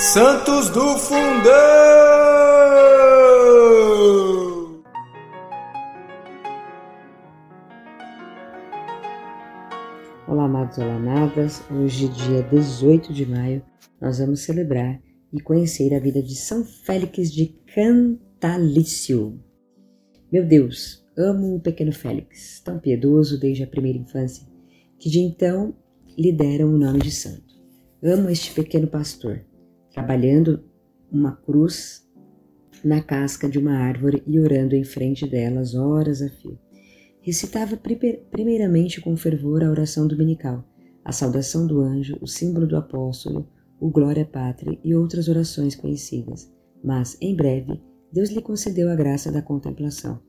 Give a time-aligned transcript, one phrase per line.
[0.00, 1.20] Santos do Fundão!
[10.26, 11.62] Olá, amados, olá, amadas.
[11.70, 13.62] Hoje, dia 18 de maio,
[14.00, 14.98] nós vamos celebrar
[15.30, 19.38] e conhecer a vida de São Félix de Cantalício.
[20.32, 24.48] Meu Deus, amo o pequeno Félix, tão piedoso desde a primeira infância,
[24.98, 25.74] que de então
[26.16, 27.54] lhe deram o nome de santo.
[28.02, 29.44] Amo este pequeno pastor,
[29.92, 30.62] trabalhando
[31.10, 32.06] uma cruz
[32.84, 36.58] na casca de uma árvore e orando em frente delas horas a fio.
[37.20, 37.76] Recitava
[38.30, 40.64] primeiramente com fervor a oração dominical,
[41.04, 43.46] a saudação do anjo, o símbolo do apóstolo,
[43.78, 46.50] o Glória Pátria e outras orações conhecidas.
[46.82, 47.82] Mas, em breve,
[48.12, 50.20] Deus lhe concedeu a graça da contemplação,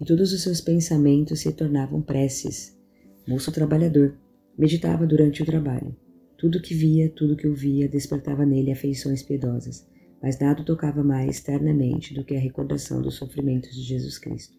[0.00, 2.78] e todos os seus pensamentos se tornavam preces.
[3.26, 4.16] Moço trabalhador,
[4.56, 5.94] meditava durante o trabalho.
[6.38, 9.84] Tudo que via, tudo que ouvia, despertava nele afeições piedosas,
[10.22, 14.56] mas nada tocava mais ternamente do que a recordação dos sofrimentos de Jesus Cristo.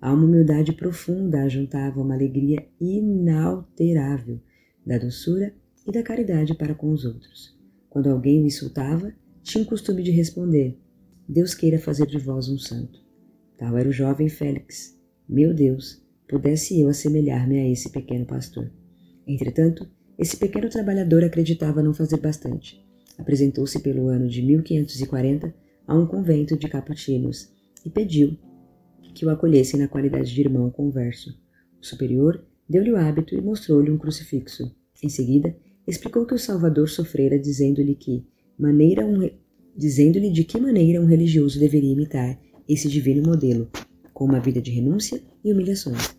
[0.00, 4.40] A uma humildade profunda juntava uma alegria inalterável
[4.86, 5.52] da doçura
[5.84, 7.58] e da caridade para com os outros.
[7.88, 10.78] Quando alguém o insultava, tinha o costume de responder:
[11.28, 13.00] Deus queira fazer de vós um santo.
[13.58, 14.96] Tal era o jovem Félix.
[15.28, 18.70] Meu Deus, pudesse eu assemelhar-me a esse pequeno pastor.
[19.26, 19.90] Entretanto,
[20.20, 22.78] esse pequeno trabalhador acreditava não fazer bastante.
[23.16, 25.54] Apresentou-se pelo ano de 1540
[25.86, 27.50] a um convento de capuchinos
[27.86, 28.36] e pediu
[29.14, 31.30] que o acolhessem na qualidade de irmão converso.
[31.80, 34.70] O superior deu-lhe o hábito e mostrou-lhe um crucifixo.
[35.02, 38.26] Em seguida, explicou que o Salvador sofrera dizendo-lhe que
[38.58, 39.26] maneira um
[39.74, 43.70] dizendo-lhe de que maneira um religioso deveria imitar esse divino modelo,
[44.12, 46.14] com uma vida de renúncia e humilhações.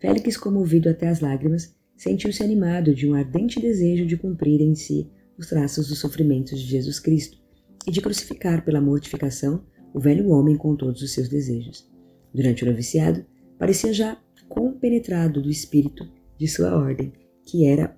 [0.00, 5.06] Félix, comovido até as lágrimas, sentiu-se animado de um ardente desejo de cumprir em si
[5.36, 7.36] os traços dos sofrimentos de Jesus Cristo
[7.86, 9.62] e de crucificar pela mortificação
[9.92, 11.86] o velho homem com todos os seus desejos.
[12.32, 13.26] Durante o noviciado,
[13.58, 14.18] parecia já
[14.48, 17.12] compenetrado do espírito de sua ordem,
[17.44, 17.94] que era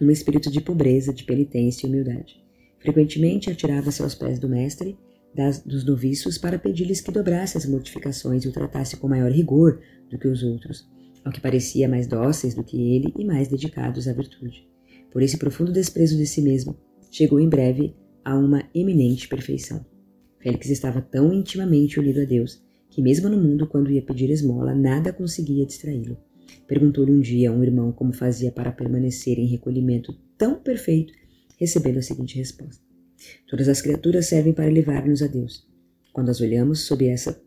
[0.00, 2.40] um espírito de pobreza, de penitência e humildade.
[2.78, 4.96] Frequentemente atirava-se aos pés do mestre,
[5.34, 9.80] das, dos noviços, para pedir-lhes que dobrasse as mortificações e o tratasse com maior rigor
[10.08, 10.88] do que os outros,
[11.26, 14.68] ao que parecia mais dóceis do que ele e mais dedicados à virtude.
[15.10, 16.78] Por esse profundo desprezo de si mesmo,
[17.10, 19.84] chegou em breve a uma eminente perfeição.
[20.38, 24.72] Félix estava tão intimamente unido a Deus que, mesmo no mundo, quando ia pedir esmola,
[24.72, 26.16] nada conseguia distraí-lo.
[26.64, 31.12] Perguntou-lhe um dia a um irmão como fazia para permanecer em recolhimento tão perfeito,
[31.58, 32.80] recebendo a seguinte resposta:
[33.48, 35.66] Todas as criaturas servem para levar-nos a Deus.
[36.12, 37.42] Quando as olhamos sob essa,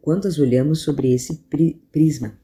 [0.00, 1.44] quando as olhamos sobre esse
[1.92, 2.36] prisma,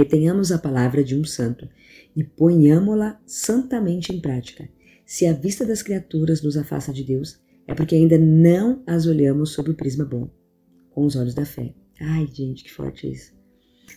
[0.00, 1.68] Retenhamos a palavra de um santo
[2.16, 4.66] e ponhamo-la santamente em prática.
[5.04, 9.50] Se a vista das criaturas nos afasta de Deus, é porque ainda não as olhamos
[9.50, 10.30] sob o prisma bom,
[10.90, 11.74] com os olhos da fé.
[12.00, 13.34] Ai, gente, que forte isso.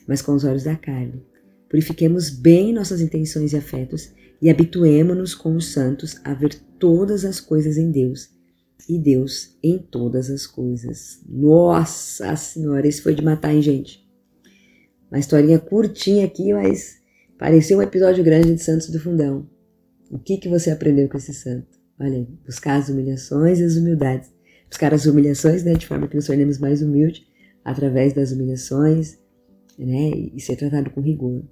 [0.05, 1.23] Mas com os olhos da carne.
[1.69, 7.39] Purifiquemos bem nossas intenções e afetos e habituemo-nos com os santos a ver todas as
[7.39, 8.29] coisas em Deus
[8.89, 11.21] e Deus em todas as coisas.
[11.25, 14.02] Nossa Senhora, esse foi de matar, hein, gente?
[15.13, 16.99] Uma historinha curtinha aqui, mas
[17.37, 19.47] pareceu um episódio grande de Santos do Fundão.
[20.09, 21.67] O que, que você aprendeu com esse santo?
[21.99, 24.33] Olha aí, buscar as humilhações e as humildades.
[24.67, 27.27] Buscar as humilhações, né, de forma que nos tornemos mais humildes,
[27.63, 29.19] através das humilhações,
[29.77, 31.43] né, e ser tratado com rigor.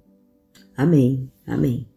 [0.76, 1.91] Amém, amém.